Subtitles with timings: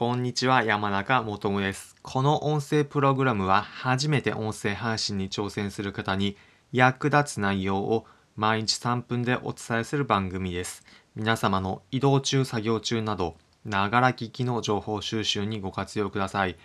[0.00, 1.94] こんにちは、山中もともです。
[2.00, 6.38] この音声プログラムは初めて音声配信に挑戦する方に
[6.72, 10.86] 役立つ内容を毎日3分でお伝えする番組です。
[11.14, 13.36] 皆様の移動中、作業中など、
[13.66, 16.56] ながら聞きの情報収集にご活用ください。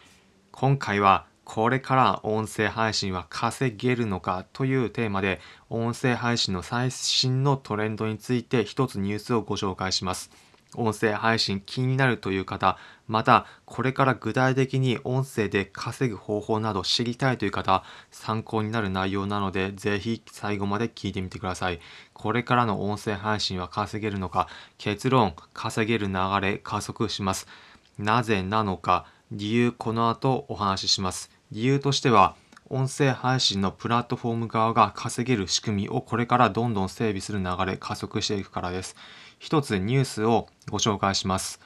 [0.53, 10.31] 今回はこれから音声配信は稼げるのかというテーマで音声配信の最新のトレンドについて一つニュースをご紹介します。
[10.77, 21.79] 音声配信気になるという方、またこれから具体的に音声で稼ぐ方法など知りたいという方、参考になる内容なので、ぜひ最後まで聞いてみてください。
[22.13, 24.47] これからの音声配信は稼げるのか、
[24.77, 27.47] 結論、稼げる流れ加速します。
[27.97, 31.31] なぜなのか、理由この後お話しします。
[31.51, 32.35] 理由としては、
[32.67, 38.95] 音声配信のプラットフォーム側が稼げる仕組みをこれからどんどん整備する流れ加速していくからです。
[39.37, 41.59] 一つニュースをご紹介します。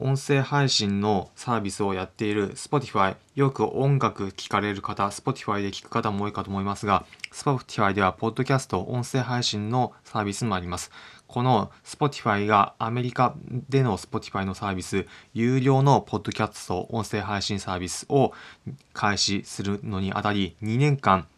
[0.00, 10.90] 音声配信のサービスをやっている Spotify、よく音楽聴かれる方、Spotify で聴く方も多いかと思いますが、Spotify ではポッドキャスト、音声配信のサービスもあります。
[11.30, 13.36] この Spotify がアメリカ
[13.68, 18.32] での Spotify のサービス、有料のポッドキャスト、音声配信サービスを
[18.94, 21.28] 開始するのにあたり、2年間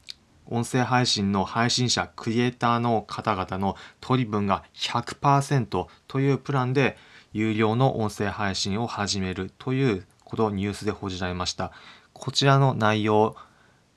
[0.46, 6.96] 音声配信の配信者、クリエイターの方々の取り分が100%というプランで
[7.34, 11.70] 有料の音声配信を始めるということをニュースで報じられました。
[12.14, 13.36] こちらの内容、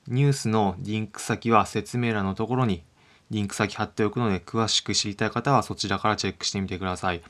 [0.08, 2.82] ニュースのリンク先は説明欄のところに
[3.30, 7.22] リンク先貼っておくので詳しく知りたい方はそちらからチェックしてみてください。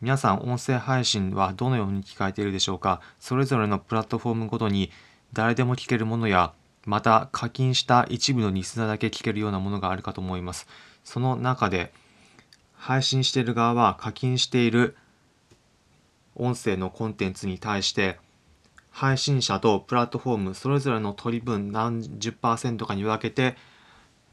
[0.00, 3.00] 皆さん音声配信はどのように聞かれているでしょうか？
[3.20, 4.90] それぞれのプラットフォームごとに
[5.32, 6.52] 誰でも聞けるものや
[6.86, 10.66] また課金した一部のリスナーだけ聞けるようなものがあるかと思います。
[11.04, 11.92] その中で
[12.74, 14.96] 配信している側は課金している
[16.34, 18.18] 音声のコンテンツに対して
[18.90, 23.56] 配信者とプラットフォームそれぞれの取り分何十パーセントかに分けて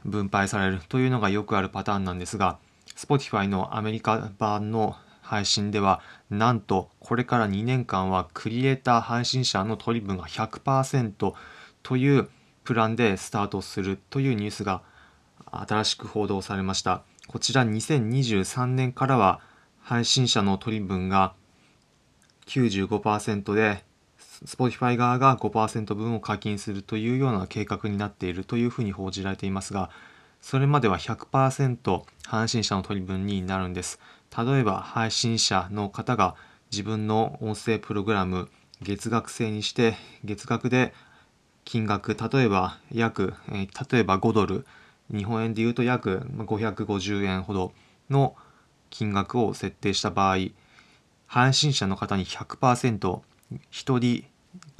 [0.04, 2.58] 分配されるというのがよくあるパターンなんですが
[2.96, 11.34] Spotify のアメリカ版の配信ではなんとこれから2年間はクリエイター配信者の取り分が100%
[11.82, 12.28] という
[12.64, 14.82] プランでスタートするというニュースが
[15.52, 17.02] 新しく報道されました。
[17.26, 19.40] こちら2023年からは
[19.80, 21.34] 配信者の取り分が
[22.46, 23.84] 95%で
[24.44, 29.90] Spotify 側が5%分を課金するというような計画になっているというふうに報じられていますが
[30.40, 34.00] それまでは100%配信者の取り分になるんです。
[34.36, 36.36] 例えば配信者の方が
[36.70, 38.48] 自分の音声プログラム
[38.80, 40.94] 月額制にして月額で
[41.64, 44.66] 金額例えば約、えー、例えば5ドル
[45.12, 47.72] 日本円で言うと約550円ほど
[48.08, 48.36] の
[48.88, 50.36] 金額を設定した場合
[51.26, 53.20] 配信者の方に100%
[53.70, 54.24] 一人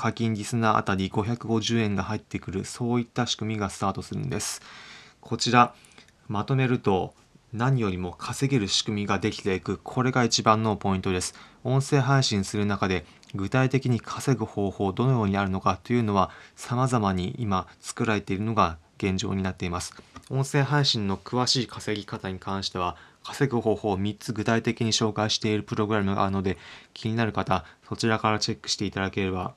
[0.00, 4.62] 課金リスナーあたり550円が入ってくるそういった仕組みがスタートするんです。
[5.20, 5.74] こちら
[6.26, 7.12] まとめると
[7.52, 11.34] 何よりも稼げる仕組みができていくこれが一番のポイントです。
[11.64, 19.92] 音声配信する中で具体的に稼ぐ方法どのようにあるのかというのは様々に今作られているのが現状になっています。
[20.30, 26.56] 音声配信の詳しい稼ぎ方に関しては稼ぐ方法を3つ具体的に紹介しているプログラムがあるので
[26.94, 29.52] 気になる方そちらからチェックしていただければ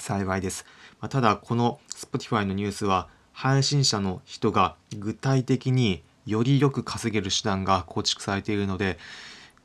[0.00, 0.64] 幸いです、
[1.00, 8.98] まあ、ただこの Spotify のニュースは配信者の人が具体的によりよく稼げる手段が構築されているので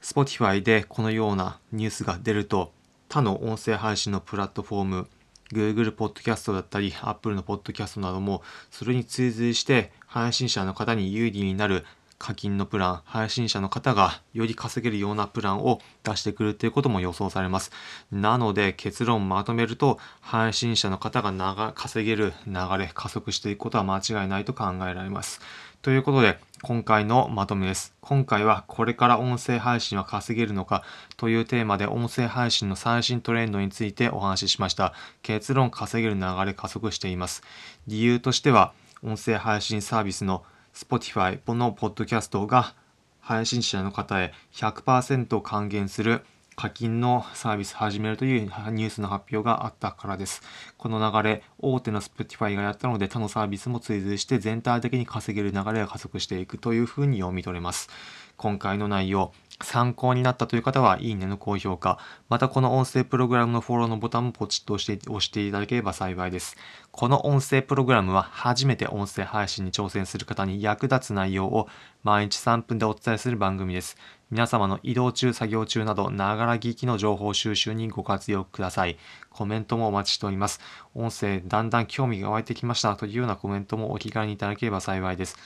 [0.02, 2.72] Spotify でこのようなニュースが出ると
[3.10, 5.08] 他の音声配信のプラットフォーム
[5.52, 8.42] Google Podcast だったり Apple の Podcast なども
[8.72, 11.86] それに追随して配信者の方に有利になる
[12.18, 17.72] 課金のプラン、配信者の方がより稼げるようなプランを出してくるということも予想されます。
[18.12, 25.42] なので結論まとめると、配信者の方が稼げる流れ、加速していくことは間違いないと考えられます。
[25.82, 27.94] ということで、今回のまとめです。
[28.02, 30.84] 今回はこれから音声配信は稼げるのか
[31.16, 34.94] というテーマで音声配信の最新トレンドについてお話ししました。
[35.22, 37.44] 結論稼げる流れ加速しています。
[37.86, 38.74] 理由としては、
[39.04, 40.44] 音声配信サービスの
[40.76, 42.76] Spotify のポッドキャストが
[43.22, 46.26] 配信者の方へ100%還元する
[46.58, 50.42] 課金のサービス始めるというニュースの発表があったからです。
[50.78, 57.90] この流れ、大手の Spotify がやったので他のサービスも追随して全体的に稼げる流れが加速していくというふうに読み取れます。
[58.38, 61.98] 今回の内容、参考になったという方は、いいねの高評価、
[62.28, 66.58] またこの音声プログラムのフォローのボタンもポチッと押して押していただければ幸いです。
[66.92, 71.70] この音声プログラムは初めて音声配信に挑戦する方に役立つ内容を
[72.04, 73.98] 毎日3分でお伝えする番組です。
[74.30, 78.98] 皆様の移動中、作業中など、ながら聞きの情報収集にご活用ください。
[79.30, 80.60] コメントもお待ちしております。
[80.94, 85.38] 音声、だんだん興味が湧いてきましたというようなコメントもお気軽にいただければ幸いです。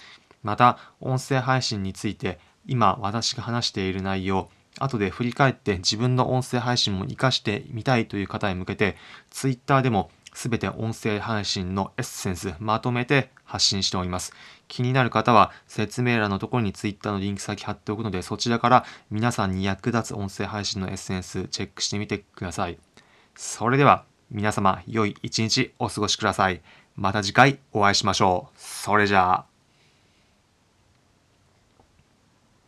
[0.42, 4.50] また、音声配信について、今私が話している内容、
[4.80, 8.95] 後で振り返って自分の音声配信も活かしてみたいという方へ向けて、
[9.30, 14.33] Twitter でも全て音声配信のエッセンスまとめて発信しております。
[14.68, 22.77] 気になる方は説明欄のところに Twitter のリンク先貼っておくのでそちらから皆さんに役立つ音声配信のエッセンスチェックしてみてください。
[23.36, 26.62] それでは皆様良い一日お過ごしください。
[26.95, 28.54] また次回お会いしましょう。
[28.56, 29.49] それじゃあ。